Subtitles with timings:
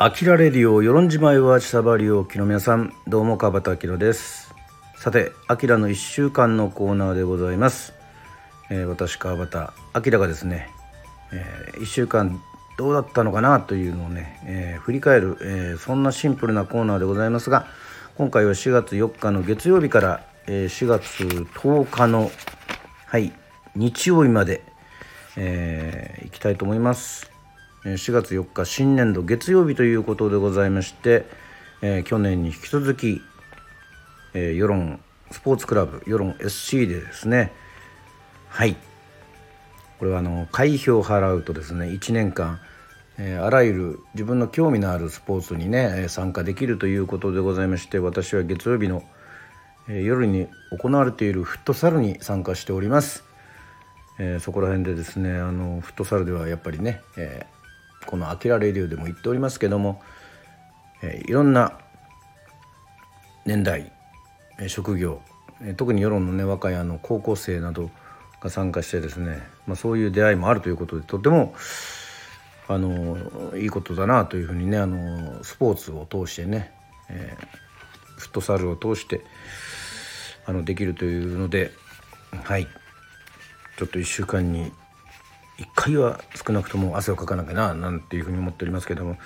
[0.00, 4.54] アキラレディオ、与論島へは千さばりおきの皆さん、どうも川端明です。
[4.96, 7.94] さて、アキラの1週間のコーナーでございます。
[8.70, 9.72] えー私、川端
[10.08, 10.70] 明がですね、
[11.32, 12.40] え1週間
[12.78, 17.66] どうだったのかなというのをね、えー振り返る、えーそんなシンプルなコーナーでございますが、
[18.16, 22.30] 今回は4月4日の月曜日から、えー4月10日の、
[23.04, 23.32] はい、
[23.74, 24.62] 日曜日まで、
[25.34, 27.37] えー行きたいと思います。
[27.94, 31.24] 4月4日新年度月曜日ということでございまして、
[31.80, 33.22] えー去年に引き続き、
[34.34, 37.52] えー世論スポーツクラブ世論 SC でですね
[38.48, 38.76] はい
[39.98, 42.60] これはあの会費を払うとですね1年間、
[43.18, 49.02] えーあらゆる自分の興味のあるスポーツにね参加できるということでございまして私は月曜日の、
[49.88, 50.48] え夜に
[50.78, 53.24] 行われているフットサルに参加しております。
[54.20, 57.57] えそこら辺でですねあのフットサルではやっぱりね、えー
[58.08, 60.02] この「アキラレディオ」でも言っておりますけども、
[61.02, 61.78] えいろんな
[63.44, 63.92] 年代、
[64.58, 65.20] え職業、
[65.62, 67.90] え特に世論のね若いあの高校生など
[68.40, 71.54] が参加してですね、まあ、そういう出会いもあるということでとても
[72.66, 76.72] あのいいことだなというふうにねあのスポーツを通してね、
[77.10, 77.68] えー
[78.18, 79.24] フットサルを通して
[80.44, 81.70] あのできるというので
[82.44, 82.66] はい。
[83.78, 84.72] ちょっと1週間に
[85.58, 89.16] 1回は少なくとも汗をかかなきゃななんていうふうに思っておりますけども、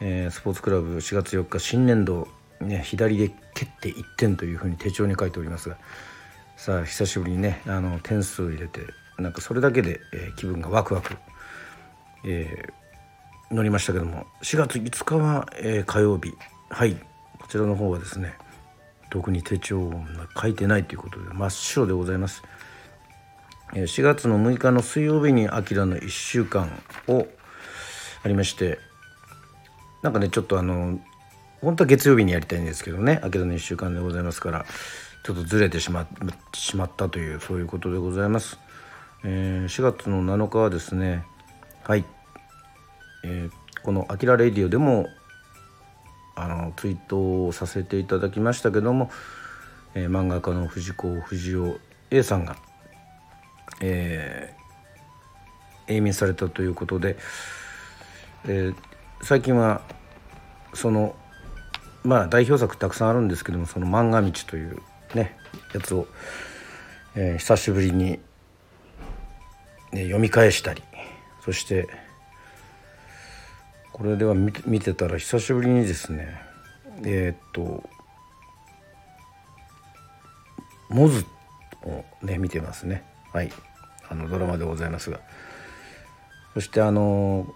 [0.00, 2.28] えースポーツクラブ4月4日新年度、
[2.60, 5.78] ね、左で蹴って1点というふうに手帳に書いておりますが
[6.56, 8.80] さあ久しぶりにねあの点数を入れて
[9.18, 11.14] なんかそれだけで、えー気分がワクワク、
[12.24, 12.84] えー
[13.50, 16.32] 乗りましたけども4月5日は、えー火曜日
[16.68, 16.96] はい
[17.38, 18.34] こちらの方はですね
[19.10, 19.98] 特に手帳が
[20.40, 22.42] 書いてないということで真っ白でございます。
[23.72, 26.70] えー4月の6日の水曜日に「アキラの1週間」
[27.08, 27.26] を
[28.22, 28.78] ありまして
[30.02, 31.00] なんかねちょっとあの
[31.60, 34.66] 本当は月曜日にやりたいんですけどね「アキラの1週間」でございますから
[35.24, 36.06] ちょっとずれてしま
[36.52, 38.58] しまったというそういうことでございます。
[39.24, 41.24] えー4月の7日はですね
[41.82, 42.04] はい、
[43.24, 43.50] えー
[43.82, 45.08] この「アキラレディオ」でも
[46.36, 49.10] あのツイートをさせていただきましたけども、
[49.94, 51.80] えー漫画家の藤子不二雄
[52.10, 52.56] A さんが
[53.86, 54.64] えー
[55.86, 57.16] 永眠されたということで、
[58.46, 58.74] えー
[59.22, 59.80] 最近は
[60.74, 61.14] その
[62.02, 64.82] まあ代表作たくさんあるんですけどもその「漫画道」という
[65.14, 65.36] ね
[65.72, 66.06] やつを、
[67.14, 68.20] えー久しぶりに、
[69.92, 70.82] ね、読み返したり
[71.42, 71.88] そして
[73.92, 76.42] これでは見て見てたら久しぶりにですね
[77.02, 77.88] えーっと
[80.90, 81.24] モズ
[81.82, 83.04] をね見てますね。
[83.32, 83.50] はい。
[84.08, 85.20] あのドラマでございますが。
[86.54, 87.52] そしてあの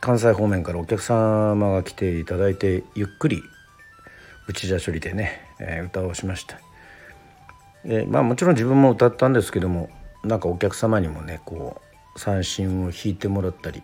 [0.00, 3.42] 関西方面からお客様が来ていただいてゆっくり
[4.48, 6.58] 内田処理でね、えー歌をしました。
[7.84, 9.88] でまあもちろん自分も歌ったんですけども
[10.24, 11.80] なんかお客様にもねこ
[12.16, 13.82] う三振を弾いてもらったり、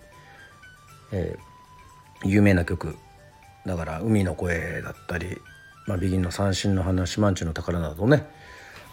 [1.13, 1.55] えー
[2.25, 2.97] 有名な曲
[3.67, 5.39] だから「海の声」だったり
[5.87, 8.27] 「まあ、ビギンの三振の花」「島んちの宝」などね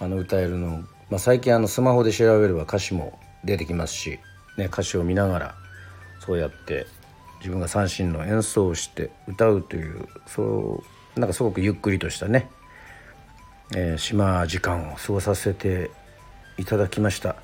[0.02, 4.20] あの歌えるの、まあ、最近あのスマホで調べれば歌詞も出てきますし、
[4.58, 5.56] ね、歌詞を見ながら
[6.20, 6.88] そうやって
[7.38, 10.84] 自分が三振の演奏をして歌うというそ
[11.16, 12.50] うなんかすごくゆっくりとしたね、
[13.76, 15.92] えー島時間を過ごさせて
[16.58, 17.36] いただきました。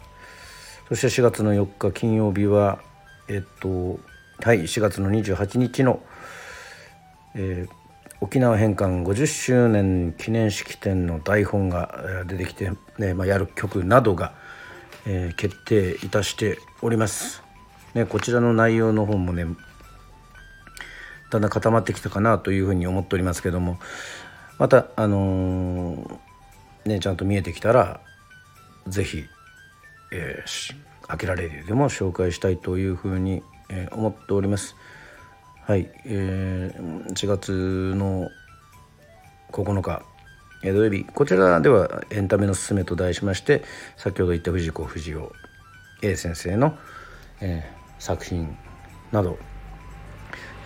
[0.88, 2.80] そして4月の4日金曜日は
[3.28, 4.00] えっと
[4.42, 6.02] はい4月の28日の、
[7.36, 7.87] えー
[8.20, 14.34] 沖縄返還50周年記念式典の台本が出てきて、ねまあ、やる曲などが、
[15.06, 17.44] えー決定いたしております。
[17.94, 19.46] ね、こちらの内容の方もね
[21.32, 23.78] だんだん固まってきたかなというふうに思っておりますけども
[24.58, 26.18] またあのー
[26.86, 28.02] ねちゃんと見えてきたら
[28.88, 29.26] 是非
[30.12, 30.76] えー
[31.08, 34.76] 開けられるでも紹介したいというふうに、えー思っております。
[35.68, 38.30] はい、えー4月の
[39.52, 40.02] 9日
[40.64, 43.66] 土曜日こちらではエンタメのすすめと題しまして
[43.98, 45.30] 先ほど言った藤子不二雄
[46.04, 46.78] A 先生の、
[47.42, 48.56] えー作品
[49.12, 49.38] など、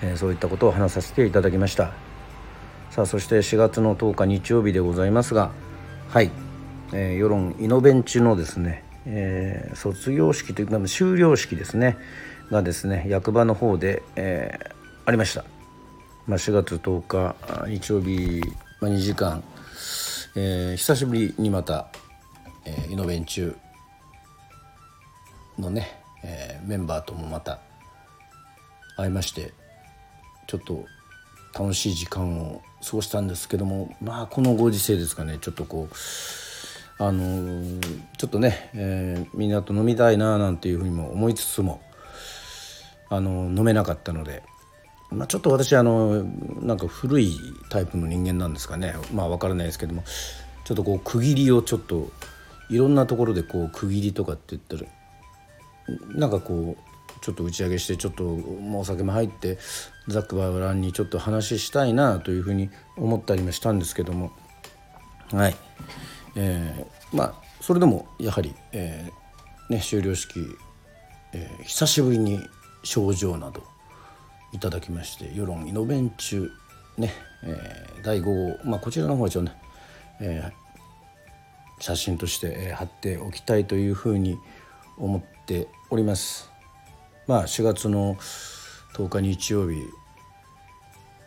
[0.04, 1.94] えーそういったことを話させていただきました。
[2.92, 5.50] さあそして4月の10日日曜日でございますが
[6.10, 6.30] はい、
[6.94, 11.98] えー世論イノベンチのですね、えー卒業式というか修了式ですね
[12.52, 15.44] がですね役場の方で、えーありました、
[16.28, 17.36] まあ、4月10日
[17.68, 18.40] 日曜日、
[18.80, 19.44] まあ、2時間、
[20.36, 21.88] えー久しぶりにまた、
[22.66, 23.58] えーイノベンチュ
[25.58, 27.62] のね、えーメンバーともまた
[28.96, 29.54] 会いまして
[30.46, 30.86] ちょっと
[31.58, 37.82] 楽しい時間を過ごしたんですけどもまあこのご時世ですかねちょっとこうあの
[38.20, 41.82] ちょっとね、えー、みんなと飲みたいななんていうふうにも思いつつも
[43.10, 44.42] あの飲めなかったので、
[45.12, 46.24] まあ、ちょっと私あの
[46.62, 47.38] なんか古い
[47.70, 48.96] タイプの人間なんですかね。
[49.14, 50.04] まあ分からないですけども。
[50.64, 52.12] ちょっとこう区切りをちょっと
[52.70, 54.90] いろんなところでこう区切りとかって言ったら
[56.16, 59.58] なんかこうちょっと打ち上げしてちょっともうお酒も入って
[60.08, 64.32] ざっくばらんにちょっと話したいなというふうに思ったりもしたんですけども。
[65.32, 65.56] はい。
[66.36, 70.40] えー、まあそれでもやはり、えー、ね、終了式、
[71.34, 72.40] えー、久しぶりに
[72.84, 73.64] 症状など
[74.54, 76.52] いただきまして世論イノベン中
[76.98, 77.14] ね、
[77.44, 79.58] えー、第5号、まあ、こちらの方はちょっとね、
[80.20, 84.38] えー、写真として、え貼っておきたいというふうに
[84.98, 86.52] 思っております。
[87.28, 88.16] まあ4月の
[88.94, 89.82] 10日日曜日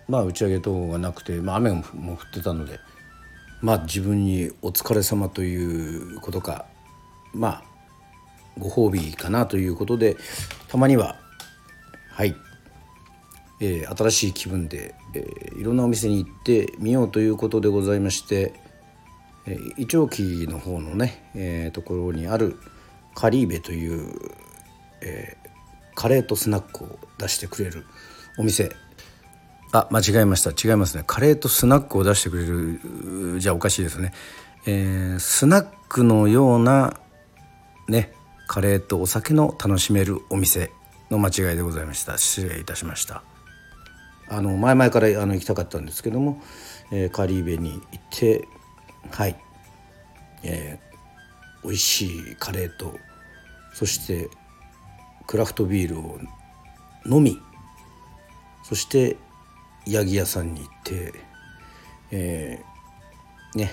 [0.06, 2.78] まあ打ち上げ等がなくて、まあ、雨も降ってたので
[3.62, 6.66] まあ自分にお疲れ様ということか
[7.32, 7.64] まあ
[8.58, 10.16] ご褒美かなということで
[10.68, 11.16] たまには
[12.10, 12.36] はい、
[13.64, 18.52] えー、新しい気分で、えー、いろんなお店に行ってみようということでございまして、
[19.46, 22.58] えー、イチョウキの方のね、え、ところにある
[23.14, 24.14] カリーベという、
[25.00, 25.36] え、
[25.94, 27.86] カレーとスナックを出してくれる
[28.38, 28.70] お店。
[29.72, 30.50] あ間違えました。
[30.50, 31.04] 違いますね。
[31.06, 34.12] カレーとスナックを出してくれるじゃあおかしいですね、
[34.66, 37.00] え、スナックのような
[37.88, 38.12] ね
[38.46, 40.70] カレーとお酒の楽しめるお店
[41.10, 42.18] の間違いでございました。
[42.18, 43.22] 失礼いたしました。
[44.28, 46.42] あの前々からあの行きたかったんですけども、
[46.90, 47.80] えー、カリーベに行っ
[48.10, 48.48] て
[49.10, 49.36] はい、
[50.42, 52.98] えー、美味しいカレーと
[53.74, 54.30] そして
[55.26, 56.18] クラフトビールを
[57.06, 57.38] 飲み
[58.62, 59.16] そして
[59.86, 61.12] ヤギ屋さんに行って、
[62.10, 63.70] えー、ね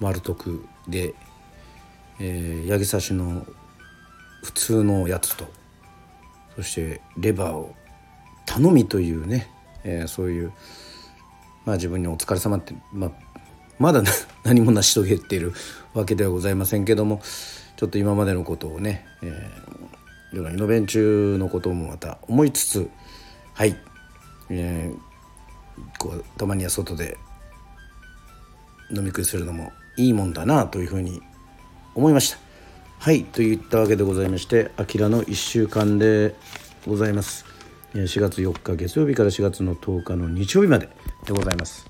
[0.00, 1.14] 丸徳で、
[2.20, 3.44] えー、ヤギ刺しの
[4.44, 5.46] 普通のやつと
[6.54, 7.74] そしてレバーを
[8.48, 9.50] 頼みというね、
[9.84, 10.52] えー、そういう
[11.66, 13.10] まあ自分にお疲れ様って、まあ、
[13.78, 14.02] まだ
[14.42, 15.52] 何も成し遂げている
[15.92, 17.20] わけではございませんけども
[17.76, 22.88] ちょっと今までのことをね、えー、ようなイノベン中のこともまた思いつつ
[23.52, 23.76] はい、
[24.48, 27.18] えー、こうたまには外で
[28.90, 31.20] 飲み食いするのもいいもんだなというふうに
[31.94, 32.38] 思いました。
[32.98, 36.34] はいといったわけでございまして「あきらの1週間」で
[36.86, 37.47] ございます。
[38.04, 40.88] 4月4日月曜日から4月の10日の日曜日まで
[41.26, 41.88] でございます。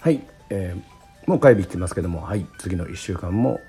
[0.00, 0.20] はい、
[0.50, 3.60] えー、もう帰り来てますけどもはい次の1週間も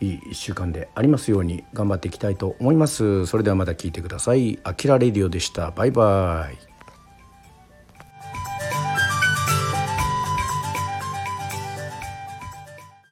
[0.00, 3.26] いい1週間でありますように頑張っていきたいと思います。
[3.26, 4.58] それではまた聞いてください。
[4.64, 5.70] あきらレディオでした。
[5.70, 6.69] バイバイ。